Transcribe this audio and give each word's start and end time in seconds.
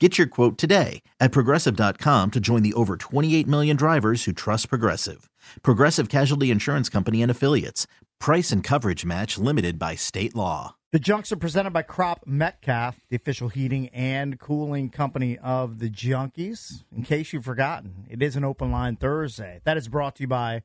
Get 0.00 0.18
your 0.18 0.26
quote 0.26 0.58
today 0.58 1.02
at 1.20 1.30
progressive.com 1.30 2.32
to 2.32 2.40
join 2.40 2.64
the 2.64 2.74
over 2.74 2.96
28 2.96 3.46
million 3.46 3.76
drivers 3.76 4.24
who 4.24 4.32
trust 4.32 4.68
Progressive. 4.68 5.30
Progressive 5.62 6.08
Casualty 6.08 6.50
Insurance 6.50 6.88
Company 6.88 7.22
and 7.22 7.30
Affiliates. 7.30 7.86
Price 8.18 8.50
and 8.50 8.64
coverage 8.64 9.04
match 9.04 9.38
limited 9.38 9.78
by 9.78 9.94
state 9.94 10.34
law. 10.34 10.74
The 10.90 10.98
Junks 10.98 11.30
are 11.30 11.36
presented 11.36 11.72
by 11.72 11.84
Cropp-Metcalfe, 11.84 13.06
the 13.08 13.14
official 13.14 13.48
heating 13.50 13.88
and 13.90 14.38
cooling 14.38 14.90
company 14.90 15.38
of 15.38 15.78
the 15.78 15.90
Junkies. 15.90 16.82
In 16.96 17.04
case 17.04 17.32
you've 17.32 17.44
forgotten, 17.44 18.06
it 18.10 18.20
is 18.20 18.34
an 18.34 18.42
open 18.44 18.72
line 18.72 18.96
Thursday. 18.96 19.60
That 19.62 19.76
is 19.76 19.86
brought 19.86 20.16
to 20.16 20.24
you 20.24 20.28
by 20.28 20.64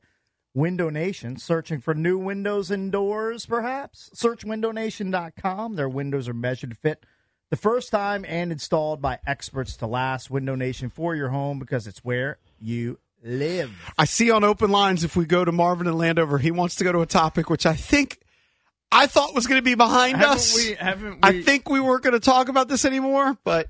Window 0.54 0.90
Nation. 0.90 1.36
Searching 1.36 1.80
for 1.80 1.94
new 1.94 2.18
windows 2.18 2.72
and 2.72 2.90
doors, 2.90 3.46
perhaps? 3.46 4.10
Search 4.12 4.44
windownation.com. 4.44 5.76
Their 5.76 5.88
windows 5.88 6.28
are 6.28 6.34
measured 6.34 6.76
fit 6.76 7.06
the 7.50 7.56
first 7.56 7.90
time 7.90 8.24
and 8.26 8.50
installed 8.52 9.02
by 9.02 9.18
experts 9.26 9.76
to 9.78 9.86
last. 9.86 10.30
Window 10.30 10.54
Nation 10.54 10.88
for 10.90 11.14
your 11.14 11.28
home 11.28 11.58
because 11.58 11.86
it's 11.86 12.04
where 12.04 12.38
you 12.60 12.98
live. 13.22 13.70
I 13.98 14.04
see 14.06 14.30
on 14.30 14.44
open 14.44 14.70
lines 14.70 15.04
if 15.04 15.16
we 15.16 15.24
go 15.26 15.44
to 15.44 15.52
Marvin 15.52 15.86
and 15.86 15.98
Landover, 15.98 16.38
he 16.38 16.50
wants 16.50 16.76
to 16.76 16.84
go 16.84 16.92
to 16.92 17.00
a 17.00 17.06
topic 17.06 17.50
which 17.50 17.66
I 17.66 17.74
think 17.74 18.18
I 18.92 19.06
thought 19.06 19.34
was 19.34 19.46
going 19.46 19.58
to 19.58 19.62
be 19.64 19.74
behind 19.74 20.16
haven't 20.16 20.32
us. 20.36 20.56
We, 20.56 20.72
haven't 20.74 21.12
we? 21.14 21.18
I 21.22 21.42
think 21.42 21.68
we 21.68 21.80
weren't 21.80 22.02
going 22.02 22.14
to 22.14 22.20
talk 22.20 22.48
about 22.48 22.68
this 22.68 22.84
anymore, 22.84 23.36
but 23.44 23.68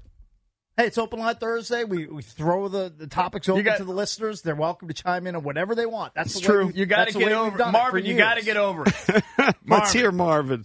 Hey, 0.76 0.86
it's 0.86 0.96
open 0.96 1.18
line 1.18 1.34
Thursday. 1.34 1.84
We, 1.84 2.06
we 2.06 2.22
throw 2.22 2.68
the, 2.68 2.90
the 2.96 3.06
topics 3.06 3.50
open 3.50 3.64
got- 3.64 3.78
to 3.78 3.84
the 3.84 3.92
listeners. 3.92 4.40
They're 4.40 4.54
welcome 4.54 4.88
to 4.88 4.94
chime 4.94 5.26
in 5.26 5.36
on 5.36 5.42
whatever 5.42 5.74
they 5.74 5.84
want. 5.84 6.14
That's 6.14 6.34
It's 6.36 6.46
the 6.46 6.52
way 6.52 6.56
true. 6.58 6.66
we- 6.68 6.72
you 6.74 6.86
got 6.86 7.08
to 7.08 7.12
that's 7.12 7.16
get 7.24 7.32
over 7.32 7.58
it, 7.58 7.60
it 7.68 7.70
Marvin. 7.70 8.06
You 8.06 8.16
got 8.16 8.34
to 8.38 8.44
get 8.44 8.56
over 8.56 8.84
it. 8.86 9.54
let's 9.66 9.92
hear 9.92 10.10
Marvin. 10.10 10.64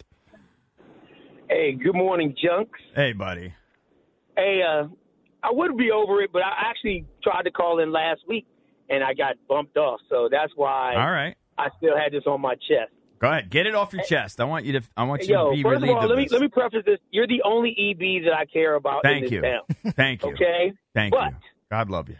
Hey, 1.49 1.73
good 1.73 1.95
morning, 1.95 2.35
Junks. 2.43 2.79
hey, 2.95 3.13
buddy. 3.13 3.53
Hey, 4.35 4.61
uh, 4.67 4.87
I 5.43 5.51
would 5.51 5.77
be 5.77 5.91
over 5.91 6.21
it, 6.21 6.31
but 6.33 6.41
I 6.41 6.69
actually 6.69 7.05
tried 7.23 7.43
to 7.43 7.51
call 7.51 7.79
in 7.79 7.91
last 7.91 8.21
week 8.27 8.45
and 8.89 9.03
I 9.03 9.13
got 9.13 9.35
bumped 9.47 9.77
off, 9.77 9.99
so 10.09 10.27
that's 10.31 10.51
why 10.55 10.95
All 10.95 11.11
right, 11.11 11.35
I 11.57 11.67
still 11.77 11.95
had 11.97 12.11
this 12.11 12.23
on 12.27 12.41
my 12.41 12.55
chest. 12.55 12.91
go 13.19 13.29
ahead. 13.29 13.49
Get 13.49 13.65
it 13.67 13.75
off 13.75 13.93
your 13.93 14.03
chest. 14.03 14.39
I 14.41 14.43
want 14.45 14.65
you 14.65 14.73
to. 14.73 14.81
I 14.97 15.03
want 15.03 15.21
you 15.21 15.33
Yo, 15.35 15.49
to 15.49 15.55
be 15.55 15.63
first 15.63 15.77
of 15.77 15.81
relieved 15.81 15.97
all, 15.97 16.07
let 16.07 16.17
me 16.17 16.23
this. 16.23 16.31
let 16.31 16.41
me 16.41 16.47
preface 16.47 16.83
this: 16.85 16.99
you're 17.11 17.27
the 17.27 17.41
only 17.43 17.69
EB 17.71 18.23
that 18.25 18.33
I 18.35 18.45
care 18.45 18.75
about 18.75 19.03
Thank 19.03 19.25
in 19.25 19.31
this 19.31 19.31
you. 19.31 19.41
town. 19.41 19.93
Thank 19.95 20.23
you. 20.23 20.33
Okay, 20.33 20.73
Thank 20.93 21.11
but 21.11 21.29
you. 21.29 21.35
God 21.71 21.89
love 21.89 22.09
you. 22.09 22.17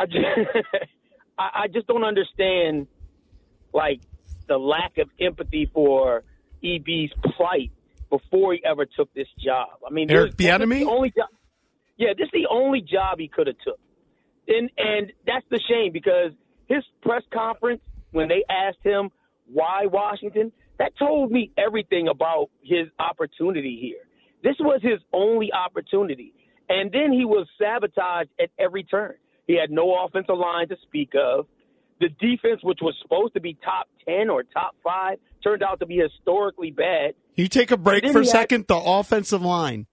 I 0.00 0.06
just, 0.06 0.16
I, 1.38 1.50
I 1.64 1.66
just 1.68 1.86
don't 1.86 2.04
understand, 2.04 2.86
like 3.72 4.00
the 4.48 4.56
lack 4.58 4.98
of 4.98 5.08
empathy 5.20 5.70
for 5.72 6.22
EB's 6.64 7.12
plight 7.36 7.70
before 8.18 8.54
he 8.54 8.60
ever 8.64 8.86
took 8.86 9.12
this 9.14 9.28
job. 9.44 9.68
I 9.86 9.92
mean, 9.92 10.10
Eric 10.10 10.36
Bieniemy? 10.36 10.86
only 10.86 11.10
job. 11.10 11.28
Yeah, 11.96 12.08
this 12.16 12.26
is 12.26 12.30
the 12.32 12.46
only 12.50 12.80
job 12.80 13.18
he 13.18 13.28
could 13.28 13.46
have 13.46 13.56
took, 13.64 13.78
and 14.48 14.70
and 14.76 15.12
that's 15.26 15.46
the 15.50 15.60
shame 15.68 15.92
because 15.92 16.32
his 16.66 16.84
press 17.02 17.22
conference 17.32 17.80
when 18.12 18.28
they 18.28 18.44
asked 18.50 18.82
him 18.82 19.10
why 19.52 19.86
Washington, 19.86 20.52
that 20.78 20.92
told 20.98 21.30
me 21.30 21.50
everything 21.56 22.08
about 22.08 22.50
his 22.62 22.88
opportunity 22.98 23.78
here. 23.80 24.02
This 24.42 24.56
was 24.60 24.80
his 24.82 25.00
only 25.12 25.50
opportunity. 25.52 26.32
And 26.68 26.90
then 26.90 27.12
he 27.12 27.24
was 27.24 27.46
sabotaged 27.58 28.30
at 28.40 28.50
every 28.58 28.82
turn. 28.84 29.14
He 29.46 29.58
had 29.58 29.70
no 29.70 30.04
offensive 30.04 30.36
line 30.36 30.68
to 30.68 30.76
speak 30.82 31.12
of. 31.14 31.46
The 32.00 32.08
defense, 32.20 32.60
which 32.62 32.80
was 32.82 32.94
supposed 33.00 33.34
to 33.34 33.40
be 33.40 33.56
top 33.64 33.88
10 34.06 34.28
or 34.28 34.42
top 34.42 34.74
five, 34.84 35.18
turned 35.42 35.62
out 35.62 35.80
to 35.80 35.86
be 35.86 35.96
historically 35.96 36.70
bad. 36.70 37.14
You 37.34 37.48
take 37.48 37.70
a 37.70 37.76
break 37.76 38.04
for 38.04 38.08
a 38.10 38.12
he 38.12 38.18
had- 38.18 38.26
second. 38.26 38.66
The 38.68 38.76
offensive 38.76 39.42
line 39.42 39.86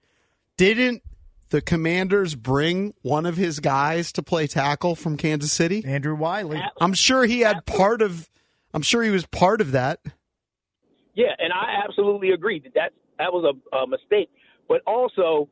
didn't 0.58 1.02
the 1.50 1.62
Commanders 1.62 2.36
bring 2.36 2.94
one 3.04 3.26
of 3.26 3.38
his 3.38 3.60
guys 3.60 4.12
to 4.14 4.24
play 4.24 4.48
tackle 4.48 4.96
from 4.96 5.18
Kansas 5.18 5.54
City? 5.54 5.84
Andrew 5.86 6.16
Wylie. 6.16 6.62
I'm 6.82 6.94
sure 6.94 7.26
he 7.26 7.42
had 7.42 7.66
part 7.66 8.02
of. 8.02 8.30
I'm 8.74 8.82
sure 8.82 9.04
he 9.04 9.12
was 9.12 9.26
part 9.28 9.62
of 9.62 9.72
that. 9.72 10.00
Yeah, 11.14 11.36
and 11.38 11.54
I 11.54 11.84
absolutely 11.88 12.32
agree 12.32 12.60
that 12.62 12.74
that, 12.74 12.94
that 13.20 13.32
was 13.32 13.56
a, 13.72 13.76
a 13.76 13.88
mistake. 13.88 14.32
But 14.68 14.82
also, 14.88 15.48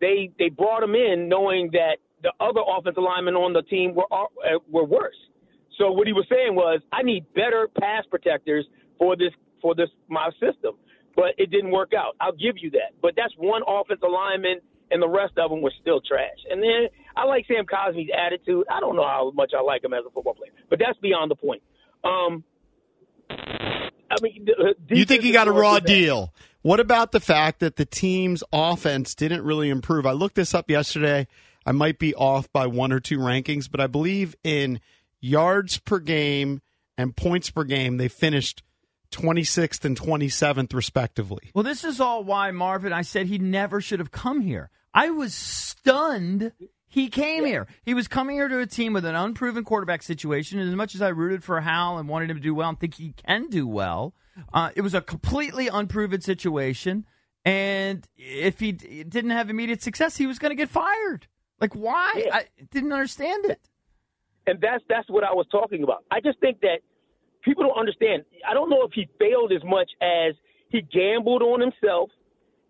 they 0.00 0.32
they 0.38 0.48
brought 0.48 0.82
him 0.82 0.94
in 0.96 1.28
knowing 1.28 1.70
that 1.72 1.98
the 2.22 2.32
other 2.40 2.60
offensive 2.66 3.02
linemen 3.02 3.34
on 3.34 3.52
the 3.52 3.62
team 3.62 3.94
were 3.94 4.06
uh, 4.10 4.58
were 4.68 4.84
worse. 4.84 5.14
So 5.78 5.90
what 5.92 6.06
he 6.06 6.12
was 6.12 6.26
saying 6.28 6.54
was, 6.54 6.80
I 6.92 7.02
need 7.02 7.24
better 7.34 7.68
pass 7.80 8.04
protectors 8.10 8.66
for 8.98 9.16
this 9.16 9.32
for 9.62 9.74
this 9.74 9.88
my 10.08 10.30
system. 10.40 10.74
But 11.16 11.34
it 11.36 11.50
didn't 11.50 11.70
work 11.72 11.92
out. 11.96 12.14
I'll 12.20 12.32
give 12.36 12.56
you 12.60 12.70
that. 12.72 12.94
But 13.02 13.14
that's 13.16 13.32
one 13.38 13.62
offensive 13.66 14.08
lineman, 14.08 14.60
and 14.92 15.02
the 15.02 15.08
rest 15.08 15.32
of 15.36 15.50
them 15.50 15.62
were 15.62 15.72
still 15.80 16.00
trash. 16.00 16.38
And 16.50 16.62
then 16.62 16.88
I 17.16 17.24
like 17.24 17.44
Sam 17.48 17.64
Cosmi's 17.66 18.10
attitude. 18.16 18.64
I 18.70 18.78
don't 18.78 18.94
know 18.94 19.02
how 19.06 19.32
much 19.34 19.52
I 19.56 19.60
like 19.60 19.82
him 19.82 19.92
as 19.94 20.04
a 20.06 20.10
football 20.10 20.34
player, 20.34 20.52
but 20.70 20.78
that's 20.78 20.98
beyond 21.00 21.30
the 21.30 21.34
point. 21.34 21.62
Um, 22.04 22.44
I 23.30 24.20
mean, 24.22 24.46
You 24.88 25.04
think 25.04 25.22
he 25.22 25.32
got 25.32 25.48
a 25.48 25.52
raw 25.52 25.72
worse 25.72 25.80
than 25.80 25.84
that. 25.84 25.88
deal? 25.88 26.34
What 26.62 26.80
about 26.80 27.12
the 27.12 27.20
fact 27.20 27.60
that 27.60 27.76
the 27.76 27.84
team's 27.84 28.42
offense 28.52 29.14
didn't 29.14 29.42
really 29.42 29.70
improve? 29.70 30.06
I 30.06 30.12
looked 30.12 30.34
this 30.34 30.54
up 30.54 30.70
yesterday. 30.70 31.26
I 31.66 31.72
might 31.72 31.98
be 31.98 32.14
off 32.14 32.50
by 32.52 32.66
one 32.66 32.92
or 32.92 33.00
two 33.00 33.18
rankings, 33.18 33.70
but 33.70 33.80
I 33.80 33.86
believe 33.86 34.34
in 34.42 34.80
yards 35.20 35.78
per 35.78 35.98
game 35.98 36.60
and 36.96 37.16
points 37.16 37.50
per 37.50 37.64
game, 37.64 37.96
they 37.96 38.08
finished 38.08 38.62
26th 39.10 39.84
and 39.84 39.98
27th, 39.98 40.74
respectively. 40.74 41.50
Well, 41.54 41.64
this 41.64 41.84
is 41.84 42.00
all 42.00 42.24
why 42.24 42.50
Marvin. 42.50 42.92
I 42.92 43.02
said 43.02 43.26
he 43.26 43.38
never 43.38 43.80
should 43.80 44.00
have 44.00 44.10
come 44.10 44.40
here. 44.40 44.70
I 44.92 45.10
was 45.10 45.34
stunned. 45.34 46.52
He 46.88 47.08
came 47.08 47.44
here. 47.44 47.66
He 47.84 47.94
was 47.94 48.08
coming 48.08 48.36
here 48.36 48.48
to 48.48 48.60
a 48.60 48.66
team 48.66 48.94
with 48.94 49.04
an 49.04 49.14
unproven 49.14 49.64
quarterback 49.64 50.02
situation. 50.02 50.58
And 50.58 50.68
as 50.68 50.74
much 50.74 50.94
as 50.94 51.02
I 51.02 51.08
rooted 51.08 51.44
for 51.44 51.60
Hal 51.60 51.98
and 51.98 52.08
wanted 52.08 52.30
him 52.30 52.38
to 52.38 52.42
do 52.42 52.54
well 52.54 52.70
and 52.70 52.80
think 52.80 52.94
he 52.94 53.12
can 53.12 53.48
do 53.48 53.66
well, 53.66 54.14
uh, 54.52 54.70
it 54.74 54.80
was 54.80 54.94
a 54.94 55.00
completely 55.00 55.68
unproven 55.68 56.20
situation. 56.20 57.04
And 57.44 58.06
if 58.16 58.58
he 58.60 58.72
d- 58.72 59.04
didn't 59.04 59.30
have 59.30 59.50
immediate 59.50 59.82
success, 59.82 60.16
he 60.16 60.26
was 60.26 60.38
going 60.38 60.50
to 60.50 60.56
get 60.56 60.70
fired. 60.70 61.26
Like, 61.60 61.74
why? 61.74 62.28
I 62.32 62.46
didn't 62.70 62.92
understand 62.92 63.46
it. 63.46 63.60
And 64.48 64.58
that's 64.60 64.82
that's 64.88 65.08
what 65.10 65.24
I 65.24 65.32
was 65.32 65.46
talking 65.52 65.82
about. 65.82 66.04
I 66.10 66.20
just 66.20 66.40
think 66.40 66.60
that 66.62 66.78
people 67.42 67.64
don't 67.64 67.78
understand. 67.78 68.24
I 68.48 68.54
don't 68.54 68.70
know 68.70 68.82
if 68.82 68.92
he 68.94 69.06
failed 69.18 69.52
as 69.52 69.62
much 69.62 69.90
as 70.00 70.34
he 70.70 70.80
gambled 70.82 71.42
on 71.42 71.60
himself, 71.60 72.10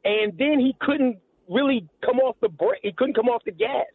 and 0.05 0.37
then 0.37 0.59
he 0.59 0.75
couldn't 0.81 1.19
really 1.49 1.89
come 2.05 2.19
off 2.19 2.37
the 2.41 2.49
brake. 2.49 2.81
He 2.83 2.93
couldn't 2.93 3.15
come 3.15 3.29
off 3.29 3.43
the 3.45 3.53
gas. 3.53 3.87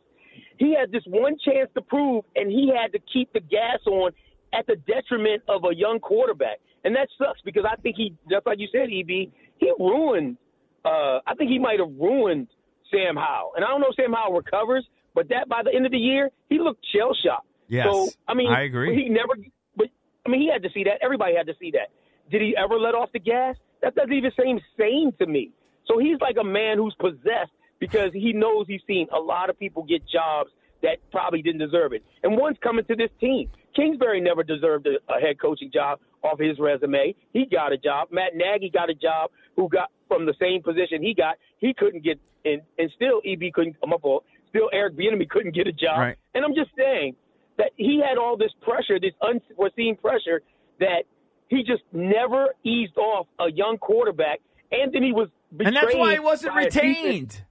He 0.57 0.73
had 0.73 0.91
this 0.91 1.03
one 1.07 1.35
chance 1.43 1.69
to 1.75 1.81
prove, 1.81 2.23
and 2.35 2.49
he 2.49 2.71
had 2.73 2.93
to 2.93 2.99
keep 3.11 3.31
the 3.33 3.41
gas 3.41 3.79
on 3.85 4.11
at 4.53 4.65
the 4.67 4.75
detriment 4.87 5.43
of 5.49 5.63
a 5.69 5.75
young 5.75 5.99
quarterback, 5.99 6.59
and 6.85 6.95
that 6.95 7.09
sucks 7.17 7.41
because 7.43 7.65
I 7.69 7.75
think 7.81 7.97
he, 7.97 8.13
just 8.29 8.45
like 8.45 8.59
you 8.59 8.67
said, 8.71 8.87
Eb, 8.91 9.07
he 9.09 9.73
ruined. 9.77 10.37
Uh, 10.85 11.19
I 11.25 11.33
think 11.37 11.49
he 11.49 11.59
might 11.59 11.79
have 11.79 11.91
ruined 11.99 12.47
Sam 12.91 13.15
Howell, 13.15 13.53
and 13.55 13.65
I 13.65 13.67
don't 13.69 13.81
know 13.81 13.87
if 13.89 13.95
Sam 13.95 14.13
Howell 14.13 14.33
recovers, 14.33 14.85
but 15.15 15.27
that 15.29 15.49
by 15.49 15.63
the 15.63 15.73
end 15.73 15.85
of 15.85 15.91
the 15.91 15.97
year, 15.97 16.29
he 16.49 16.59
looked 16.59 16.85
shell 16.93 17.13
shocked. 17.13 17.47
Yes, 17.73 17.87
So 17.89 18.09
I 18.27 18.33
mean, 18.35 18.51
I 18.51 18.63
agree. 18.63 18.95
He 18.95 19.09
never, 19.09 19.33
but 19.75 19.87
I 20.25 20.29
mean, 20.29 20.41
he 20.41 20.49
had 20.51 20.61
to 20.63 20.69
see 20.73 20.83
that. 20.83 20.99
Everybody 21.01 21.35
had 21.35 21.47
to 21.47 21.55
see 21.59 21.71
that. 21.71 21.89
Did 22.29 22.41
he 22.41 22.55
ever 22.55 22.77
let 22.79 22.93
off 22.93 23.11
the 23.11 23.19
gas? 23.19 23.55
That 23.81 23.95
doesn't 23.95 24.13
even 24.13 24.31
seem 24.41 24.59
sane 24.77 25.11
to 25.19 25.25
me. 25.25 25.51
So 25.87 25.97
he's 25.97 26.19
like 26.21 26.37
a 26.39 26.43
man 26.43 26.77
who's 26.77 26.95
possessed 26.99 27.51
because 27.79 28.13
he 28.13 28.31
knows 28.31 28.65
he's 28.67 28.81
seen 28.87 29.07
a 29.11 29.19
lot 29.19 29.49
of 29.49 29.59
people 29.59 29.83
get 29.83 30.07
jobs 30.07 30.51
that 30.83 30.97
probably 31.11 31.41
didn't 31.41 31.59
deserve 31.59 31.93
it. 31.93 32.03
And 32.21 32.37
one's 32.37 32.57
coming 32.61 32.85
to 32.85 32.95
this 32.95 33.09
team. 33.19 33.49
Kingsbury 33.75 34.21
never 34.21 34.43
deserved 34.43 34.85
a, 34.85 34.97
a 35.11 35.19
head 35.19 35.39
coaching 35.41 35.71
job 35.73 35.99
off 36.23 36.39
his 36.39 36.59
resume. 36.59 37.15
He 37.31 37.45
got 37.45 37.71
a 37.71 37.77
job. 37.77 38.09
Matt 38.11 38.35
Nagy 38.35 38.69
got 38.69 38.89
a 38.89 38.93
job 38.93 39.31
who 39.55 39.67
got 39.67 39.89
from 40.07 40.25
the 40.25 40.33
same 40.39 40.61
position 40.61 41.01
he 41.01 41.13
got. 41.13 41.37
He 41.57 41.73
couldn't 41.73 42.03
get 42.03 42.19
in, 42.43 42.61
and 42.77 42.91
still 42.95 43.21
EB 43.25 43.51
couldn't 43.53 43.79
come 43.79 43.93
up. 43.93 44.01
Still 44.49 44.69
Eric 44.71 44.95
Bieniemy 44.95 45.29
couldn't 45.29 45.55
get 45.55 45.67
a 45.67 45.71
job. 45.71 45.97
Right. 45.97 46.17
And 46.35 46.45
I'm 46.45 46.53
just 46.53 46.69
saying 46.77 47.15
that 47.57 47.71
he 47.75 48.01
had 48.05 48.17
all 48.17 48.37
this 48.37 48.51
pressure, 48.61 48.99
this 48.99 49.13
unforeseen 49.21 49.95
pressure 49.97 50.41
that 50.79 51.03
he 51.47 51.63
just 51.63 51.83
never 51.91 52.47
eased 52.63 52.97
off 52.97 53.27
a 53.39 53.51
young 53.51 53.77
quarterback. 53.77 54.39
Anthony 54.71 55.11
was 55.13 55.29
and 55.59 55.75
that's 55.75 55.93
why 55.95 56.13
he 56.13 56.19
wasn't 56.19 56.53
by 56.55 56.61
a 56.63 56.69
defense- 56.69 56.97
retained. 56.97 57.41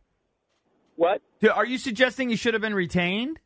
What? 0.96 1.22
Are 1.54 1.64
you 1.66 1.78
suggesting 1.78 2.28
he 2.30 2.36
should 2.36 2.54
have 2.54 2.60
been 2.60 2.74
retained? 2.74 3.38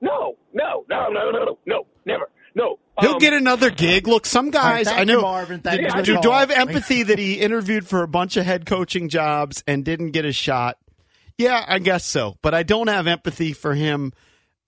No, 0.00 0.36
no, 0.52 0.84
no, 0.88 1.08
no, 1.10 1.30
no, 1.30 1.44
no, 1.44 1.58
no, 1.66 1.86
never. 2.06 2.30
No. 2.54 2.78
He'll 3.00 3.12
Um, 3.12 3.18
get 3.18 3.32
another 3.32 3.70
gig. 3.70 4.08
Look, 4.08 4.26
some 4.26 4.50
guys 4.50 4.86
thank 4.86 4.98
I 4.98 5.00
you, 5.02 5.06
know. 5.06 5.20
Marvin. 5.22 5.60
Thank 5.60 5.78
do, 5.80 5.84
you 5.84 5.90
for 5.90 5.96
the 5.98 6.02
do, 6.04 6.20
do. 6.20 6.30
I 6.32 6.40
have 6.40 6.50
empathy 6.50 7.02
that 7.04 7.18
he 7.18 7.34
interviewed 7.34 7.86
for 7.86 8.02
a 8.02 8.08
bunch 8.08 8.36
of 8.36 8.44
head 8.44 8.66
coaching 8.66 9.08
jobs 9.08 9.62
and 9.66 9.84
didn't 9.84 10.10
get 10.10 10.24
a 10.24 10.32
shot? 10.32 10.78
Yeah, 11.38 11.64
I 11.66 11.78
guess 11.78 12.04
so. 12.04 12.36
But 12.42 12.54
I 12.54 12.62
don't 12.62 12.88
have 12.88 13.06
empathy 13.06 13.52
for 13.52 13.74
him 13.74 14.12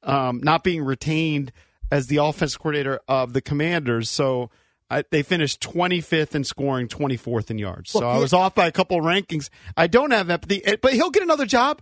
um, 0.03 0.41
not 0.43 0.65
being 0.65 0.83
retained 0.83 1.53
as 1.91 2.07
the 2.07 2.17
offense 2.17 2.57
coordinator 2.57 3.01
of 3.07 3.33
the 3.33 3.41
Commanders. 3.43 4.09
So 4.09 4.51
I, 4.91 5.05
they 5.11 5.23
finished 5.23 5.61
25th 5.63 6.35
in 6.35 6.45
scoring, 6.45 6.89
24th 6.89 7.51
in 7.51 7.59
yards. 7.59 7.95
Look, 7.95 8.03
so 8.03 8.09
I 8.09 8.19
was 8.19 8.33
off 8.33 8.55
by 8.55 8.67
a 8.67 8.73
couple 8.73 8.99
of 8.99 9.05
rankings. 9.05 9.49
I 9.77 9.87
don't 9.87 10.11
have 10.11 10.29
empathy, 10.29 10.65
eh, 10.65 10.77
but 10.81 10.93
he'll 10.93 11.11
get 11.11 11.23
another 11.23 11.47
job. 11.47 11.81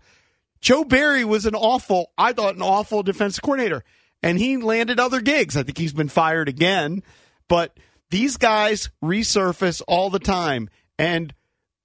Joe 0.60 0.84
Barry 0.84 1.24
was 1.24 1.46
an 1.46 1.54
awful, 1.54 2.12
I 2.16 2.32
thought, 2.32 2.54
an 2.54 2.62
awful 2.62 3.02
defensive 3.02 3.42
coordinator, 3.42 3.82
and 4.22 4.38
he 4.38 4.58
landed 4.58 5.00
other 5.00 5.20
gigs. 5.20 5.56
I 5.56 5.62
think 5.62 5.78
he's 5.78 5.92
been 5.92 6.08
fired 6.08 6.48
again, 6.48 7.02
but 7.48 7.76
these 8.10 8.36
guys 8.36 8.90
resurface 9.02 9.82
all 9.88 10.10
the 10.10 10.18
time, 10.18 10.68
and 10.98 11.34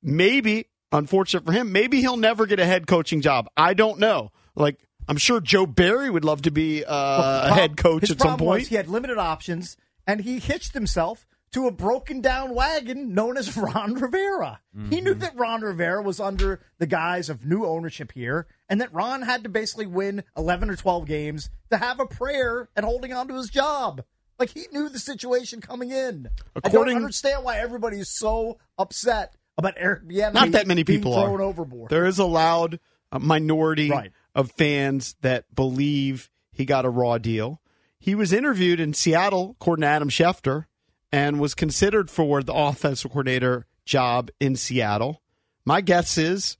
maybe, 0.03 0.67
unfortunate 0.91 1.45
for 1.45 1.53
him, 1.53 1.71
maybe 1.71 2.01
he'll 2.01 2.17
never 2.17 2.45
get 2.45 2.59
a 2.59 2.65
head 2.65 2.85
coaching 2.85 3.21
job. 3.21 3.47
I 3.55 3.73
don't 3.73 3.99
know. 3.99 4.31
Like, 4.55 4.84
I'm 5.07 5.17
sure 5.17 5.39
Joe 5.41 5.65
Barry 5.65 6.09
would 6.09 6.25
love 6.25 6.43
to 6.43 6.51
be 6.51 6.83
uh, 6.85 7.49
a 7.49 7.53
head 7.53 7.77
coach 7.77 8.01
his 8.01 8.11
at 8.11 8.19
some 8.19 8.27
problem 8.29 8.47
was 8.49 8.57
point. 8.63 8.67
he 8.69 8.75
had 8.75 8.87
limited 8.87 9.17
options, 9.17 9.77
and 10.07 10.21
he 10.21 10.39
hitched 10.39 10.73
himself 10.73 11.25
to 11.51 11.67
a 11.67 11.71
broken 11.71 12.19
down 12.21 12.53
wagon 12.53 13.13
known 13.13 13.37
as 13.37 13.55
Ron 13.57 13.93
Rivera. 13.93 14.59
He 14.89 14.99
knew 15.01 15.13
that 15.13 15.37
Ron 15.37 15.61
Rivera 15.61 16.01
was 16.01 16.19
under 16.19 16.59
the 16.79 16.87
guise 16.87 17.29
of 17.29 17.45
new 17.45 17.65
ownership 17.65 18.11
here, 18.13 18.47
and 18.67 18.81
that 18.81 18.93
Ron 18.93 19.21
had 19.21 19.43
to 19.43 19.49
basically 19.49 19.85
win 19.85 20.23
11 20.35 20.69
or 20.69 20.75
12 20.75 21.05
games 21.05 21.49
to 21.69 21.77
have 21.77 21.99
a 21.99 22.05
prayer 22.05 22.67
and 22.75 22.85
holding 22.85 23.13
on 23.13 23.27
to 23.29 23.35
his 23.35 23.49
job. 23.49 24.03
Like 24.37 24.49
he 24.49 24.65
knew 24.73 24.89
the 24.89 24.99
situation 24.99 25.61
coming 25.61 25.91
in. 25.91 26.27
I 26.61 26.67
don't 26.67 26.89
understand 26.89 27.45
why 27.45 27.59
everybody 27.59 27.99
is 27.99 28.09
so 28.13 28.57
upset 28.77 29.33
about 29.57 29.75
Eric 29.77 30.03
Bieniemy 30.03 30.33
Not 30.33 30.51
that 30.51 30.67
many 30.67 30.83
people 30.83 31.13
thrown 31.13 31.39
are. 31.39 31.43
overboard. 31.43 31.89
There 31.89 32.05
is 32.05 32.19
a 32.19 32.25
loud 32.25 32.81
uh, 33.13 33.19
minority 33.19 33.89
Right. 33.89 34.11
Of 34.35 34.51
fans 34.51 35.15
that 35.21 35.55
believe 35.55 36.29
he 36.51 36.65
got 36.65 36.85
a 36.85 36.89
raw 36.89 37.17
deal. 37.17 37.61
He 37.97 38.13
was 38.13 38.33
interviewed 38.33 38.79
in 38.79 38.93
Seattle, 38.93 39.55
according 39.59 39.81
to 39.81 39.87
Adam 39.87 40.09
Schefter, 40.09 40.65
and 41.11 41.39
was 41.39 41.55
considered 41.55 42.11
for 42.11 42.43
the 42.43 42.53
offensive 42.53 43.11
coordinator 43.11 43.65
job 43.85 44.29
in 44.39 44.55
Seattle. 44.55 45.21
My 45.65 45.81
guess 45.81 46.17
is 46.17 46.57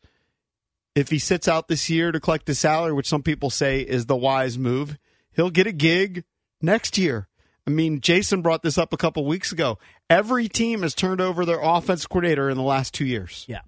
if 0.96 1.10
he 1.10 1.20
sits 1.20 1.48
out 1.48 1.68
this 1.68 1.90
year 1.90 2.12
to 2.12 2.20
collect 2.20 2.46
the 2.46 2.56
salary, 2.56 2.94
which 2.94 3.10
some 3.10 3.22
people 3.22 3.50
say 3.50 3.82
is 3.82 4.06
the 4.06 4.16
wise 4.16 4.58
move, 4.58 4.98
he'll 5.32 5.50
get 5.50 5.68
a 5.68 5.72
gig 5.72 6.24
next 6.62 6.98
year. 6.98 7.28
I 7.68 7.72
mean, 7.72 8.00
Jason 8.00 8.42
brought 8.42 8.64
this 8.64 8.78
up 8.78 8.94
a 8.94 8.98
couple 8.98 9.26
weeks 9.26 9.52
ago. 9.52 9.78
Every 10.10 10.48
team 10.48 10.84
has 10.84 10.94
turned 10.94 11.20
over 11.20 11.46
their 11.46 11.60
offense 11.62 12.06
coordinator 12.06 12.50
in 12.50 12.58
the 12.58 12.64
last 12.64 12.94
two 12.94 13.06
years. 13.06 13.46
Yeah. 13.48 13.62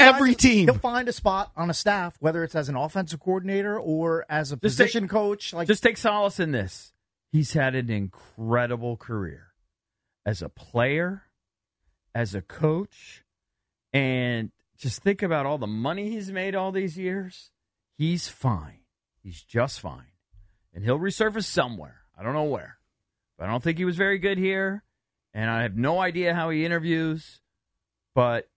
Every 0.00 0.30
find, 0.30 0.38
team. 0.38 0.66
He'll 0.68 0.78
find 0.78 1.08
a 1.08 1.12
spot 1.12 1.52
on 1.56 1.68
a 1.70 1.74
staff, 1.74 2.16
whether 2.20 2.42
it's 2.44 2.54
as 2.54 2.68
an 2.68 2.76
offensive 2.76 3.20
coordinator 3.20 3.78
or 3.78 4.24
as 4.28 4.52
a 4.52 4.56
Just 4.56 4.78
take- 4.78 4.86
position 4.86 5.08
coach. 5.08 5.52
Like 5.52 5.68
Just 5.68 5.82
take 5.82 5.96
solace 5.96 6.40
in 6.40 6.52
this. 6.52 6.92
He's 7.30 7.52
had 7.52 7.74
an 7.74 7.90
incredible 7.90 8.96
career 8.96 9.48
as 10.24 10.42
a 10.42 10.48
player, 10.48 11.22
as 12.14 12.34
a 12.34 12.42
coach, 12.42 13.24
and 13.92 14.50
just 14.78 15.02
think 15.02 15.22
about 15.22 15.46
all 15.46 15.58
the 15.58 15.66
money 15.66 16.10
he's 16.10 16.30
made 16.30 16.54
all 16.54 16.72
these 16.72 16.98
years. 16.98 17.50
He's 17.98 18.28
fine. 18.28 18.80
He's 19.22 19.42
just 19.42 19.80
fine. 19.80 20.06
And 20.74 20.84
he'll 20.84 20.98
resurface 20.98 21.44
somewhere. 21.44 22.00
I 22.18 22.22
don't 22.22 22.34
know 22.34 22.44
where. 22.44 22.78
But 23.38 23.44
I 23.48 23.50
don't 23.50 23.62
think 23.62 23.78
he 23.78 23.84
was 23.84 23.96
very 23.96 24.18
good 24.18 24.38
here. 24.38 24.82
And 25.34 25.48
I 25.50 25.62
have 25.62 25.76
no 25.76 25.98
idea 26.00 26.34
how 26.34 26.50
he 26.50 26.64
interviews. 26.64 27.40
But 28.14 28.48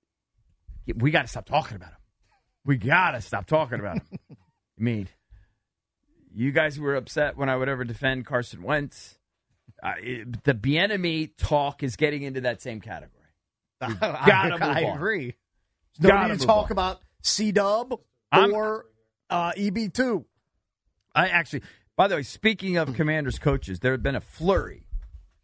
we 0.96 1.12
got 1.12 1.24
to 1.24 1.28
stop 1.28 1.46
talking 1.46 1.76
about 1.76 1.90
him. 1.90 1.98
We 2.66 2.78
got 2.78 3.12
to 3.12 3.22
stop 3.22 3.46
talking 3.46 3.80
about 3.80 3.98
him. 3.98 4.20
I 4.32 4.84
mean, 4.84 5.08
you 6.34 6.52
guys 6.52 6.80
were 6.80 6.96
upset 6.96 7.38
when 7.38 7.50
I 7.50 7.56
would 7.56 7.70
ever 7.70 7.84
defend 7.84 8.26
Carson 8.26 8.62
Wentz. 8.62 9.18
Uh, 9.82 9.94
it, 10.02 10.44
the 10.44 10.54
Bieniemy 10.54 11.32
talk 11.38 11.84
is 11.84 11.96
getting 11.96 12.24
into 12.24 12.42
that 12.42 12.62
same 12.62 12.82
category. 12.82 13.12
gotta 14.00 14.64
I, 14.64 14.80
I 14.80 14.80
agree. 14.94 15.36
No 16.00 16.10
Gotta 16.10 16.34
need 16.34 16.40
to 16.40 16.46
talk 16.46 16.66
on. 16.66 16.72
about 16.72 17.02
C 17.22 17.52
Dub 17.52 18.00
or 18.34 18.86
uh, 19.30 19.52
EB 19.56 19.94
two. 19.94 20.26
I 21.14 21.28
actually, 21.30 21.62
by 21.96 22.08
the 22.08 22.16
way, 22.16 22.24
speaking 22.24 22.78
of 22.78 22.94
Commanders 22.96 23.40
coaches, 23.40 23.80
there 23.80 23.92
had 23.92 24.04
been 24.04 24.16
a 24.16 24.22
flurry 24.22 24.86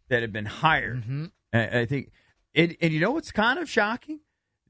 that 0.08 0.20
had 0.20 0.32
been 0.32 0.46
hired. 0.46 1.04
I, 1.52 1.80
I 1.80 1.86
think, 1.86 2.10
and, 2.54 2.76
and 2.80 2.92
you 2.92 3.00
know 3.00 3.12
what's 3.12 3.32
kind 3.32 3.58
of 3.58 3.68
shocking? 3.70 4.20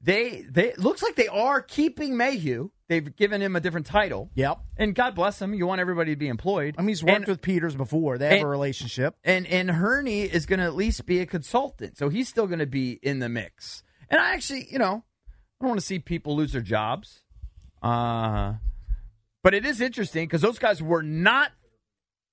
They 0.05 0.43
they 0.49 0.73
looks 0.77 1.01
like 1.01 1.15
they 1.15 1.29
are 1.29 1.61
keeping 1.61 2.17
Mayhew. 2.17 2.69
They've 2.89 3.15
given 3.15 3.41
him 3.41 3.55
a 3.55 3.61
different 3.61 3.85
title. 3.87 4.29
Yep. 4.35 4.59
And 4.77 4.93
God 4.93 5.15
bless 5.15 5.41
him. 5.41 5.53
You 5.53 5.65
want 5.65 5.79
everybody 5.79 6.11
to 6.11 6.17
be 6.17 6.27
employed. 6.27 6.75
I 6.77 6.81
mean, 6.81 6.89
he's 6.89 7.03
worked 7.03 7.15
And- 7.19 7.27
with 7.27 7.41
Peters 7.41 7.75
before. 7.75 8.17
They 8.17 8.25
have 8.25 8.33
and- 8.39 8.43
a 8.43 8.47
relationship. 8.47 9.15
and 9.23 9.47
and 9.47 9.71
Hurney 9.71 10.23
is 10.23 10.45
going 10.45 10.59
to 10.59 10.65
at 10.65 10.75
least 10.75 11.05
be 11.05 11.19
a 11.21 11.25
consultant, 11.25 11.97
so 11.97 12.09
he's 12.09 12.27
still 12.27 12.47
going 12.47 12.59
to 12.59 12.65
be 12.65 12.99
in 13.01 13.19
the 13.19 13.29
mix. 13.29 13.81
And 14.09 14.19
I 14.19 14.33
actually, 14.33 14.67
you 14.69 14.77
know, 14.77 15.05
I 15.25 15.63
don't 15.63 15.69
want 15.69 15.79
to 15.79 15.85
see 15.85 15.99
people 15.99 16.35
lose 16.35 16.51
their 16.51 16.61
jobs, 16.61 17.21
uh, 17.81 18.55
but 19.41 19.53
it 19.53 19.65
is 19.65 19.79
interesting 19.81 20.25
because 20.25 20.41
those 20.41 20.59
guys 20.59 20.81
were 20.83 21.01
not, 21.01 21.51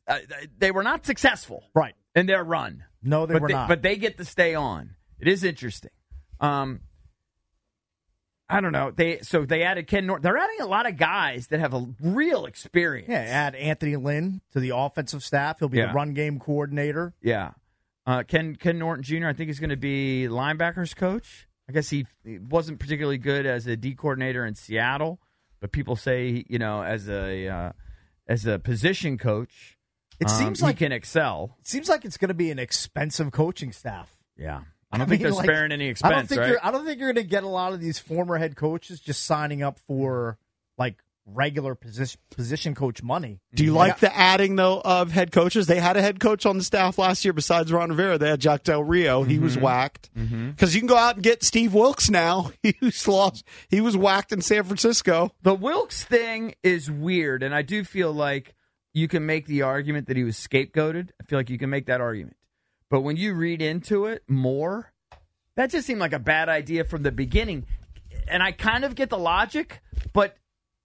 uh, 0.08 0.18
they 0.58 0.72
were 0.72 0.82
not 0.82 1.06
successful 1.06 1.62
Right. 1.74 1.94
in 2.16 2.26
their 2.26 2.42
run. 2.42 2.84
No, 3.02 3.26
they 3.26 3.34
but 3.34 3.42
were 3.42 3.48
they, 3.48 3.54
not. 3.54 3.68
But 3.68 3.82
they 3.82 3.96
get 3.96 4.18
to 4.18 4.24
stay 4.24 4.54
on. 4.56 4.96
It 5.20 5.28
is 5.28 5.44
interesting. 5.44 5.92
Um, 6.40 6.80
I 8.50 8.60
don't 8.60 8.72
know. 8.72 8.90
They 8.90 9.20
so 9.20 9.44
they 9.44 9.62
added 9.62 9.86
Ken 9.86 10.06
Norton. 10.06 10.22
They're 10.22 10.36
adding 10.36 10.60
a 10.60 10.66
lot 10.66 10.86
of 10.88 10.96
guys 10.96 11.46
that 11.48 11.60
have 11.60 11.72
a 11.74 11.86
real 12.00 12.46
experience. 12.46 13.08
yeah, 13.08 13.18
add 13.20 13.54
Anthony 13.54 13.96
Lynn 13.96 14.40
to 14.52 14.60
the 14.60 14.72
offensive 14.76 15.22
staff. 15.22 15.58
He'll 15.60 15.68
be 15.68 15.78
Yeah. 15.78 15.88
the 15.88 15.92
run 15.94 16.14
game 16.14 16.38
coordinator. 16.40 17.14
Yeah. 17.22 17.52
Uh, 18.06 18.22
Ken 18.24 18.56
Ken 18.56 18.78
Norton 18.78 19.04
Jr. 19.04 19.26
I 19.28 19.32
think 19.34 19.48
he's 19.48 19.60
going 19.60 19.70
to 19.70 19.76
be 19.76 20.26
linebackers 20.28 20.96
coach. 20.96 21.46
I 21.68 21.72
guess 21.72 21.88
he, 21.90 22.06
he 22.24 22.38
wasn't 22.38 22.80
particularly 22.80 23.18
good 23.18 23.46
as 23.46 23.66
a 23.68 23.76
D 23.76 23.94
coordinator 23.94 24.44
in 24.44 24.56
Seattle, 24.56 25.20
but 25.60 25.70
people 25.70 25.94
say 25.94 26.44
you 26.48 26.58
know 26.58 26.82
as 26.82 27.08
a 27.08 27.46
uh, 27.46 27.72
as 28.26 28.46
a 28.46 28.58
position 28.58 29.18
coach, 29.18 29.78
It 30.18 30.28
um, 30.28 30.36
seems 30.36 30.58
he 30.60 30.64
like 30.66 30.78
can 30.78 30.90
excel. 30.90 31.56
it 31.60 31.68
seems 31.68 31.88
like 31.88 32.04
it's 32.04 32.16
going 32.16 32.28
to 32.28 32.34
be 32.34 32.50
an 32.50 32.58
expensive 32.58 33.30
coaching 33.30 33.70
staff. 33.70 34.16
Yeah, 34.36 34.62
I 34.92 34.98
don't 34.98 35.06
think 35.08 35.20
mean, 35.20 35.30
they're 35.30 35.36
like, 35.36 35.44
sparing 35.44 35.72
any 35.72 35.84
I 35.84 35.86
don't 35.86 35.90
expense, 35.90 36.28
think 36.28 36.40
right? 36.40 36.48
you're. 36.50 36.58
I 36.62 36.70
don't 36.70 36.84
think 36.84 36.98
you're 36.98 37.12
going 37.12 37.24
to 37.24 37.30
get 37.30 37.44
a 37.44 37.48
lot 37.48 37.72
of 37.72 37.80
these 37.80 37.98
former 37.98 38.38
head 38.38 38.56
coaches 38.56 39.00
just 39.00 39.24
signing 39.24 39.62
up 39.62 39.78
for 39.86 40.38
like 40.78 40.96
regular 41.34 41.74
position 41.74 42.20
position 42.30 42.74
coach 42.74 43.02
money. 43.02 43.40
Do 43.54 43.64
you 43.64 43.72
like 43.72 43.98
the 43.98 44.14
adding 44.14 44.56
though 44.56 44.80
of 44.80 45.10
head 45.10 45.32
coaches? 45.32 45.66
They 45.66 45.80
had 45.80 45.96
a 45.96 46.02
head 46.02 46.20
coach 46.20 46.46
on 46.46 46.58
the 46.58 46.64
staff 46.64 46.98
last 46.98 47.24
year 47.24 47.32
besides 47.32 47.72
Ron 47.72 47.90
Rivera. 47.90 48.18
They 48.18 48.28
had 48.28 48.40
Jack 48.40 48.64
Del 48.64 48.82
Rio. 48.82 49.22
He 49.22 49.38
was 49.38 49.54
mm-hmm. 49.54 49.64
whacked 49.64 50.10
mm-hmm. 50.14 50.50
because 50.50 50.74
you 50.74 50.80
can 50.80 50.88
go 50.88 50.96
out 50.96 51.16
and 51.16 51.22
get 51.22 51.42
Steve 51.42 51.74
Wilks 51.74 52.10
now. 52.10 52.52
He 52.62 52.74
was 52.82 53.08
lost. 53.08 53.44
He 53.68 53.80
was 53.80 53.96
whacked 53.96 54.32
in 54.32 54.42
San 54.42 54.64
Francisco. 54.64 55.32
The 55.42 55.54
Wilks 55.54 56.04
thing 56.04 56.54
is 56.62 56.90
weird, 56.90 57.42
and 57.42 57.54
I 57.54 57.62
do 57.62 57.84
feel 57.84 58.12
like 58.12 58.54
you 58.92 59.08
can 59.08 59.24
make 59.24 59.46
the 59.46 59.62
argument 59.62 60.08
that 60.08 60.16
he 60.16 60.24
was 60.24 60.36
scapegoated. 60.36 61.10
I 61.20 61.24
feel 61.24 61.38
like 61.38 61.50
you 61.50 61.58
can 61.58 61.70
make 61.70 61.86
that 61.86 62.00
argument. 62.00 62.36
But 62.90 63.00
when 63.02 63.16
you 63.16 63.34
read 63.34 63.62
into 63.62 64.06
it 64.06 64.24
more, 64.28 64.92
that 65.56 65.70
just 65.70 65.86
seemed 65.86 66.00
like 66.00 66.12
a 66.12 66.18
bad 66.18 66.48
idea 66.48 66.84
from 66.84 67.02
the 67.02 67.12
beginning. 67.12 67.66
And 68.28 68.42
I 68.42 68.52
kind 68.52 68.84
of 68.84 68.94
get 68.94 69.08
the 69.08 69.18
logic, 69.18 69.80
but 70.12 70.36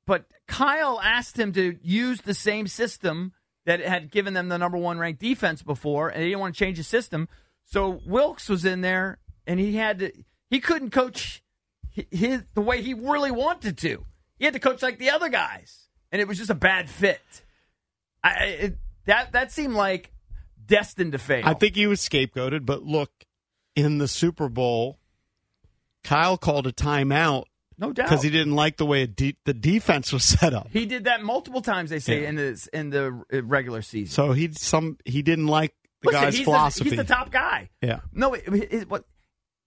but 0.06 0.26
Kyle 0.48 1.02
asked 1.02 1.38
him 1.38 1.52
to 1.54 1.78
use 1.82 2.22
the 2.22 2.36
same 2.36 2.68
system 2.68 3.34
that 3.66 3.80
had 3.80 4.12
given 4.12 4.36
them 4.36 4.50
the 4.50 4.60
number 4.60 4.78
one 4.78 5.00
ranked 5.00 5.20
defense 5.20 5.64
before, 5.64 6.10
and 6.10 6.22
they 6.22 6.28
didn't 6.28 6.40
want 6.40 6.56
to 6.56 6.60
change 6.64 6.78
the 6.78 6.84
system. 6.84 7.28
So 7.66 8.00
Wilks 8.06 8.48
was 8.48 8.64
in 8.64 8.82
there, 8.82 9.18
and 9.48 9.60
he 9.60 9.76
had 9.76 10.00
to. 10.00 10.12
He 10.52 10.60
couldn't 10.60 10.92
coach 10.92 11.42
his 11.90 12.44
the 12.54 12.62
way 12.62 12.84
he 12.84 12.94
really 12.94 13.32
wanted 13.32 13.80
to. 13.80 14.06
He 14.38 14.46
had 14.46 14.54
to 14.54 14.60
coach 14.60 14.84
like 14.84 15.00
the 15.00 15.10
other 15.10 15.30
guys, 15.30 15.88
and 16.12 16.22
it 16.22 16.28
was 16.28 16.38
just 16.38 16.52
a 16.52 16.56
bad 16.56 16.90
fit. 16.90 17.22
I, 18.24 18.44
it, 18.46 18.78
that 19.06 19.32
that 19.32 19.52
seemed 19.52 19.74
like 19.74 20.12
destined 20.68 21.12
to 21.14 21.18
fail. 21.18 21.44
I 21.46 21.54
think 21.54 21.76
he 21.76 21.88
was 21.88 22.02
scapegoated, 22.02 22.66
but 22.66 22.84
look, 22.84 23.12
in 23.76 23.98
the 23.98 24.08
Super 24.08 24.50
Bowl, 24.50 25.00
Kyle 26.04 26.38
called 26.38 26.68
a 26.68 26.72
timeout 26.72 27.46
no 27.78 27.92
doubt 27.92 28.08
because 28.10 28.24
he 28.24 28.30
didn't 28.30 28.56
like 28.56 28.78
the 28.78 28.86
way 28.86 29.06
de- 29.06 29.36
the 29.44 29.54
defense 29.54 30.14
was 30.14 30.24
set 30.24 30.54
up. 30.54 30.68
He 30.72 30.86
did 30.86 31.06
that 31.06 31.24
multiple 31.24 31.62
times. 31.62 31.90
They 31.90 32.00
say 32.00 32.22
Yeah. 32.22 32.30
in 32.30 32.36
the 32.36 32.70
in 32.74 32.90
the 32.90 33.24
uh, 33.34 33.44
regular 33.44 33.82
season. 33.82 34.14
So 34.14 34.32
he 34.32 34.52
some 34.54 34.98
he 35.04 35.22
didn't 35.22 35.48
like 35.48 35.76
the 36.02 36.08
Listen, 36.10 36.22
guy's 36.22 36.36
he's 36.38 36.44
philosophy. 36.46 36.90
The, 36.92 36.96
he's 36.96 37.06
the 37.08 37.14
top 37.14 37.32
guy. 37.32 37.70
Yeah. 37.82 38.00
No, 38.14 38.34
it, 38.34 38.44
it, 38.48 38.90
what? 38.90 39.06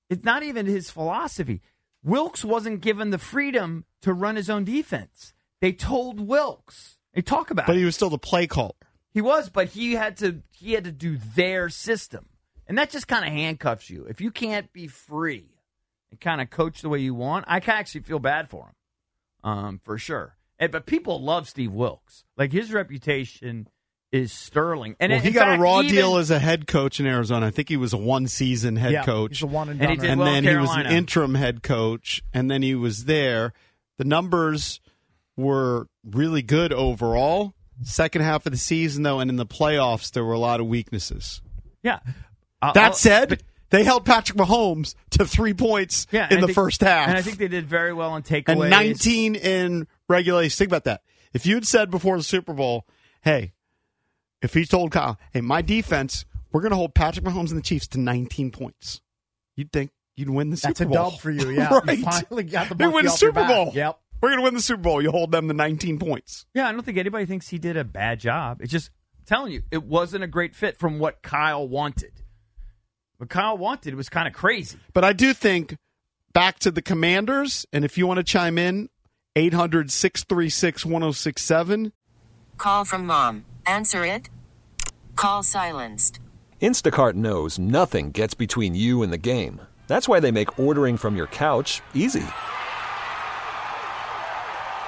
It's 0.08 0.24
not 0.24 0.42
even 0.42 0.64
his 0.66 0.90
philosophy. 0.90 1.60
Wilks 2.02 2.44
wasn't 2.44 2.80
given 2.80 3.10
the 3.10 3.18
freedom 3.18 3.84
to 4.02 4.14
run 4.14 4.36
his 4.36 4.48
own 4.48 4.64
defense. 4.64 5.34
They 5.60 5.72
told 5.72 6.20
Wilks. 6.20 6.98
They 7.12 7.20
talk 7.20 7.50
about 7.50 7.66
But 7.66 7.76
it. 7.76 7.80
he 7.80 7.84
was 7.84 7.96
still 7.96 8.08
the 8.10 8.18
play 8.18 8.46
caller. 8.46 8.72
He 9.18 9.22
was, 9.22 9.48
but 9.48 9.66
he 9.70 9.94
had 9.94 10.16
to 10.18 10.42
he 10.52 10.74
had 10.74 10.84
to 10.84 10.92
do 10.92 11.16
their 11.34 11.68
system. 11.70 12.26
And 12.68 12.78
that 12.78 12.90
just 12.90 13.08
kind 13.08 13.24
of 13.24 13.32
handcuffs 13.32 13.90
you. 13.90 14.04
If 14.04 14.20
you 14.20 14.30
can't 14.30 14.72
be 14.72 14.86
free 14.86 15.56
and 16.12 16.20
kind 16.20 16.40
of 16.40 16.50
coach 16.50 16.82
the 16.82 16.88
way 16.88 17.00
you 17.00 17.14
want, 17.14 17.46
I 17.48 17.58
can 17.58 17.74
actually 17.74 18.02
feel 18.02 18.20
bad 18.20 18.48
for 18.48 18.66
him. 18.66 19.50
Um, 19.50 19.80
for 19.82 19.98
sure. 19.98 20.36
And, 20.60 20.70
but 20.70 20.86
people 20.86 21.20
love 21.20 21.48
Steve 21.48 21.72
Wilks. 21.72 22.22
Like 22.36 22.52
his 22.52 22.72
reputation 22.72 23.68
is 24.12 24.30
sterling. 24.30 24.94
And 25.00 25.10
well, 25.10 25.20
he 25.20 25.32
got 25.32 25.48
fact, 25.48 25.58
a 25.58 25.62
raw 25.64 25.80
even- 25.80 25.96
deal 25.96 26.16
as 26.18 26.30
a 26.30 26.38
head 26.38 26.68
coach 26.68 27.00
in 27.00 27.06
Arizona. 27.06 27.46
I 27.46 27.50
think 27.50 27.68
he 27.68 27.76
was 27.76 27.92
a 27.92 27.98
one 27.98 28.28
season 28.28 28.76
head 28.76 28.92
yeah, 28.92 29.04
coach. 29.04 29.42
One 29.42 29.68
and 29.68 29.80
And 29.82 29.90
he 29.90 29.96
done. 29.96 30.04
did 30.04 30.10
and 30.12 30.20
well 30.20 30.32
then 30.32 30.44
he 30.44 30.54
was 30.54 30.76
an 30.76 30.86
interim 30.86 31.34
head 31.34 31.64
coach, 31.64 32.22
and 32.32 32.48
then 32.48 32.62
he 32.62 32.76
was 32.76 33.06
there. 33.06 33.52
The 33.96 34.04
numbers 34.04 34.80
were 35.36 35.88
really 36.04 36.42
good 36.42 36.72
overall. 36.72 37.54
Second 37.84 38.22
half 38.22 38.44
of 38.46 38.52
the 38.52 38.58
season, 38.58 39.02
though, 39.04 39.20
and 39.20 39.30
in 39.30 39.36
the 39.36 39.46
playoffs, 39.46 40.10
there 40.10 40.24
were 40.24 40.32
a 40.32 40.38
lot 40.38 40.60
of 40.60 40.66
weaknesses. 40.66 41.40
Yeah. 41.82 42.00
I'll- 42.60 42.72
That 42.72 42.86
I'll- 42.88 42.92
said, 42.94 43.42
they 43.70 43.84
held 43.84 44.04
Patrick 44.04 44.36
Mahomes 44.38 44.94
to 45.10 45.24
three 45.26 45.54
points 45.54 46.06
yeah, 46.10 46.26
in 46.30 46.40
the 46.40 46.46
think- 46.48 46.54
first 46.56 46.80
half, 46.80 47.08
And 47.08 47.16
I 47.16 47.22
think 47.22 47.38
they 47.38 47.48
did 47.48 47.66
very 47.66 47.92
well 47.92 48.16
in 48.16 48.22
takeaways. 48.22 48.60
and 48.62 48.70
19 48.70 49.34
in 49.36 49.86
regulation. 50.08 50.56
Think 50.56 50.70
about 50.70 50.84
that. 50.84 51.02
If 51.32 51.46
you 51.46 51.54
had 51.54 51.66
said 51.66 51.90
before 51.90 52.16
the 52.16 52.22
Super 52.24 52.52
Bowl, 52.54 52.86
"Hey, 53.22 53.52
if 54.42 54.54
he 54.54 54.64
told 54.64 54.90
Kyle, 54.90 55.18
hey, 55.32 55.40
my 55.42 55.62
defense, 55.62 56.24
we're 56.50 56.62
going 56.62 56.70
to 56.70 56.76
hold 56.76 56.94
Patrick 56.94 57.24
Mahomes 57.24 57.50
and 57.50 57.58
the 57.58 57.62
Chiefs 57.62 57.86
to 57.88 58.00
19 58.00 58.50
points," 58.50 59.02
you'd 59.54 59.70
think 59.70 59.90
you'd 60.16 60.30
win 60.30 60.50
the 60.50 60.56
That's 60.56 60.78
Super 60.78 60.90
a 60.90 60.94
Bowl. 60.94 61.10
dub 61.10 61.20
for 61.20 61.30
you. 61.30 61.50
Yeah, 61.54 61.78
right. 61.84 61.98
you 61.98 62.04
finally 62.04 62.42
got 62.44 62.68
the 62.70 62.74
You 62.74 62.86
monkey 62.86 62.94
win 62.94 63.04
the 63.04 63.10
Super. 63.12 63.44
Bowl. 63.46 63.72
Yep. 63.74 64.00
We're 64.20 64.30
going 64.30 64.40
to 64.40 64.44
win 64.44 64.54
the 64.54 64.60
Super 64.60 64.82
Bowl. 64.82 65.00
You 65.00 65.10
hold 65.10 65.30
them 65.30 65.48
to 65.48 65.54
19 65.54 65.98
points. 65.98 66.46
Yeah, 66.54 66.68
I 66.68 66.72
don't 66.72 66.82
think 66.82 66.98
anybody 66.98 67.24
thinks 67.26 67.48
he 67.48 67.58
did 67.58 67.76
a 67.76 67.84
bad 67.84 68.18
job. 68.20 68.60
It's 68.60 68.72
just 68.72 68.90
I'm 69.18 69.24
telling 69.26 69.52
you, 69.52 69.62
it 69.70 69.84
wasn't 69.84 70.24
a 70.24 70.26
great 70.26 70.54
fit 70.54 70.76
from 70.76 70.98
what 70.98 71.22
Kyle 71.22 71.66
wanted. 71.66 72.12
What 73.18 73.30
Kyle 73.30 73.56
wanted 73.56 73.94
was 73.94 74.08
kind 74.08 74.26
of 74.26 74.34
crazy. 74.34 74.78
But 74.92 75.04
I 75.04 75.12
do 75.12 75.32
think 75.34 75.76
back 76.32 76.58
to 76.60 76.70
the 76.70 76.82
Commanders, 76.82 77.66
and 77.72 77.84
if 77.84 77.98
you 77.98 78.06
want 78.06 78.18
to 78.18 78.24
chime 78.24 78.58
in, 78.58 78.88
800 79.36 79.90
636 79.90 80.84
1067. 80.84 81.92
Call 82.56 82.84
from 82.84 83.06
mom. 83.06 83.44
Answer 83.66 84.04
it. 84.04 84.30
Call 85.14 85.42
silenced. 85.42 86.20
Instacart 86.60 87.14
knows 87.14 87.58
nothing 87.58 88.10
gets 88.10 88.34
between 88.34 88.74
you 88.74 89.02
and 89.02 89.12
the 89.12 89.18
game. 89.18 89.60
That's 89.86 90.08
why 90.08 90.20
they 90.20 90.32
make 90.32 90.58
ordering 90.58 90.96
from 90.96 91.16
your 91.16 91.28
couch 91.28 91.82
easy. 91.94 92.24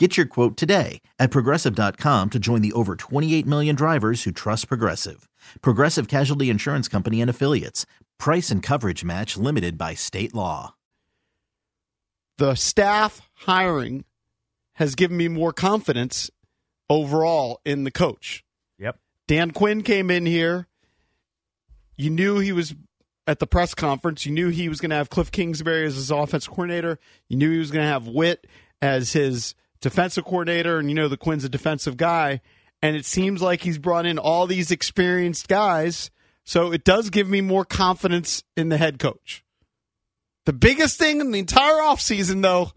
Get 0.00 0.16
your 0.16 0.24
quote 0.24 0.56
today 0.56 1.02
at 1.18 1.30
progressive.com 1.30 2.30
to 2.30 2.38
join 2.38 2.62
the 2.62 2.72
over 2.72 2.96
28 2.96 3.44
million 3.44 3.76
drivers 3.76 4.22
who 4.22 4.32
trust 4.32 4.66
Progressive. 4.66 5.28
Progressive 5.60 6.08
Casualty 6.08 6.48
Insurance 6.48 6.88
Company 6.88 7.20
and 7.20 7.28
Affiliates. 7.28 7.84
Price 8.18 8.50
and 8.50 8.62
coverage 8.62 9.04
match 9.04 9.36
limited 9.36 9.76
by 9.76 9.92
state 9.92 10.34
law. 10.34 10.74
The 12.38 12.54
staff 12.54 13.20
hiring 13.40 14.06
has 14.76 14.94
given 14.94 15.18
me 15.18 15.28
more 15.28 15.52
confidence 15.52 16.30
overall 16.88 17.60
in 17.66 17.84
the 17.84 17.90
coach. 17.90 18.42
Yep. 18.78 18.96
Dan 19.28 19.50
Quinn 19.50 19.82
came 19.82 20.10
in 20.10 20.24
here. 20.24 20.66
You 21.98 22.08
knew 22.08 22.38
he 22.38 22.52
was 22.52 22.74
at 23.26 23.38
the 23.38 23.46
press 23.46 23.74
conference. 23.74 24.24
You 24.24 24.32
knew 24.32 24.48
he 24.48 24.70
was 24.70 24.80
going 24.80 24.92
to 24.92 24.96
have 24.96 25.10
Kliff 25.10 25.30
Kingsbury 25.30 25.84
as 25.84 25.96
his 25.96 26.10
offense 26.10 26.46
coordinator. 26.46 26.98
You 27.28 27.36
knew 27.36 27.52
he 27.52 27.58
was 27.58 27.70
going 27.70 27.84
to 27.84 27.92
have 27.92 28.08
Whitt 28.08 28.46
as 28.80 29.12
his 29.12 29.54
defensive 29.80 30.24
coordinator, 30.24 30.78
and 30.78 30.88
you 30.88 30.94
know 30.94 31.08
the 31.08 31.16
Quinn's 31.16 31.44
a 31.44 31.48
defensive 31.48 31.96
guy. 31.96 32.40
And 32.82 32.96
it 32.96 33.04
seems 33.04 33.42
like 33.42 33.60
he's 33.62 33.78
brought 33.78 34.06
in 34.06 34.18
all 34.18 34.46
these 34.46 34.70
experienced 34.70 35.48
guys. 35.48 36.10
So 36.44 36.72
it 36.72 36.82
does 36.84 37.10
give 37.10 37.28
me 37.28 37.40
more 37.42 37.64
confidence 37.66 38.42
in 38.56 38.70
the 38.70 38.78
head 38.78 38.98
coach. 38.98 39.44
The 40.46 40.54
biggest 40.54 40.98
thing 40.98 41.20
in 41.20 41.30
the 41.30 41.38
entire 41.38 41.74
offseason, 41.76 42.40
though, 42.42 42.72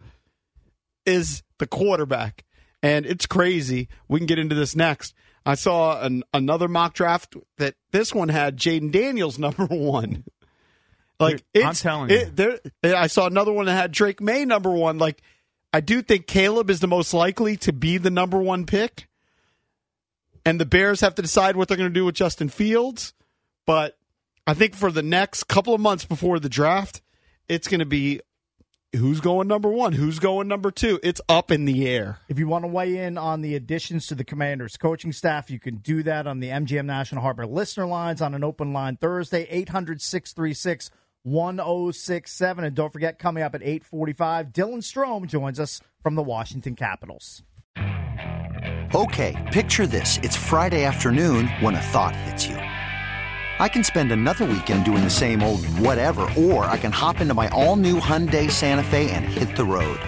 is 1.06 1.44
the 1.60 1.68
quarterback. 1.68 2.44
And 2.82 3.06
it's 3.06 3.26
crazy. 3.26 3.88
We 4.10 4.20
can 4.20 4.26
get 4.28 4.40
into 4.40 4.56
this 4.56 4.76
next. 4.76 5.14
I 5.46 5.56
saw 5.56 6.02
an, 6.02 6.24
another 6.34 6.68
mock 6.68 6.94
draft 6.94 7.36
that 7.58 7.76
this 7.92 8.14
one 8.14 8.30
had 8.30 8.58
Jayden 8.58 8.92
Daniels 8.92 9.40
number 9.40 9.66
one. 9.66 10.26
Like 11.20 11.44
Dude, 11.54 11.64
I'm 11.64 11.72
it's, 11.72 11.82
telling 11.82 12.10
you. 12.10 12.18
it- 12.18 12.36
there, 12.36 12.96
I 12.98 13.08
saw 13.08 13.28
another 13.28 13.54
one 13.54 13.66
that 13.68 13.76
had 13.76 13.92
Drake 13.94 14.20
Maye 14.20 14.44
number 14.46 14.72
one. 14.72 14.98
Like 14.98 15.22
I 15.74 15.82
do 15.82 16.04
think 16.04 16.28
Caleb 16.28 16.70
is 16.70 16.80
the 16.80 16.88
most 16.88 17.14
likely 17.14 17.58
to 17.58 17.74
be 17.74 17.98
the 17.98 18.12
number 18.12 18.38
one 18.38 18.66
pick, 18.66 19.08
and 20.46 20.62
the 20.62 20.66
Bears 20.66 21.02
have 21.02 21.16
to 21.16 21.22
decide 21.24 21.56
what 21.56 21.68
they're 21.68 21.78
going 21.78 21.90
to 21.90 22.00
do 22.00 22.06
with 22.06 22.16
Justin 22.16 22.48
Fields. 22.48 23.14
But 23.66 23.98
I 24.46 24.54
think 24.54 24.76
for 24.76 24.92
the 24.92 25.02
next 25.02 25.46
couple 25.46 25.74
of 25.74 25.82
months 25.82 26.06
before 26.06 26.40
the 26.40 26.50
draft, 26.50 27.02
it's 27.50 27.68
going 27.68 27.80
to 27.80 27.86
be 27.86 28.22
who's 28.96 29.20
going 29.20 29.48
number 29.48 29.70
one, 29.70 29.94
who's 29.94 30.20
going 30.20 30.48
number 30.48 30.70
two. 30.70 31.00
It's 31.02 31.22
up 31.28 31.50
in 31.50 31.66
the 31.66 31.88
air. 31.88 32.20
If 32.30 32.38
you 32.38 32.48
want 32.48 32.66
to 32.66 32.68
weigh 32.68 32.98
in 32.98 33.18
on 33.18 33.42
the 33.42 33.56
additions 33.56 34.06
to 34.08 34.16
the 34.16 34.24
Commanders 34.24 34.78
coaching 34.78 35.12
staff, 35.12 35.50
you 35.50 35.60
can 35.60 35.78
do 35.78 36.04
that 36.04 36.28
on 36.28 36.40
the 36.40 36.50
MGM 36.50 36.86
National 36.86 37.24
Harbor 37.24 37.48
listener 37.48 37.88
lines 37.88 38.22
on 38.22 38.36
an 38.36 38.44
open 38.44 38.74
line 38.74 38.98
Thursday, 38.98 39.48
800 39.50 40.02
636 40.02 40.92
1067. 41.24 42.64
And 42.64 42.76
don't 42.76 42.94
forget, 42.94 43.20
coming 43.20 43.44
up 43.44 43.56
at 43.56 43.64
845, 43.64 44.48
Dylan 44.54 44.84
Strome 44.84 45.28
joins 45.28 45.60
us 45.60 45.82
from 46.02 46.16
the 46.16 46.24
Washington 46.24 46.76
Capitals. 46.76 47.44
Okay, 48.96 49.50
picture 49.52 49.88
this. 49.88 50.20
It's 50.22 50.36
Friday 50.36 50.84
afternoon 50.84 51.48
when 51.62 51.74
a 51.74 51.82
thought 51.82 52.16
hits 52.16 52.46
you. 52.46 52.56
I 52.56 53.68
can 53.68 53.84
spend 53.84 54.12
another 54.12 54.46
weekend 54.46 54.86
doing 54.86 55.04
the 55.04 55.10
same 55.10 55.42
old 55.42 55.66
whatever, 55.80 56.30
or 56.38 56.66
I 56.66 56.78
can 56.78 56.92
hop 56.92 57.22
into 57.22 57.34
my 57.34 57.48
all-new 57.50 58.00
Hyundai 58.00 58.52
Santa 58.52 58.84
Fe 58.84 59.10
and 59.12 59.26
hit 59.26 59.56
the 59.56 59.64
road. 59.64 60.00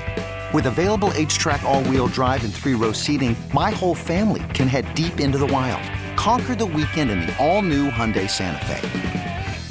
With 0.53 0.67
available 0.67 1.10
H-Track 1.15 1.63
all-wheel 1.63 2.07
drive 2.07 2.43
and 2.43 2.53
three-row 2.53 2.91
seating, 2.91 3.36
my 3.53 3.72
whole 3.72 3.95
family 3.95 4.43
can 4.53 4.67
head 4.67 4.93
deep 4.93 5.19
into 5.19 5.38
the 5.38 5.48
wild. 5.48 5.84
Conquer 6.15 6.55
the 6.55 6.65
weekend 6.65 7.10
in 7.10 7.22
the 7.22 7.36
all-new 7.43 7.89
Hyundai 7.89 8.29
Santa 8.29 8.63
Fe. 8.65 9.25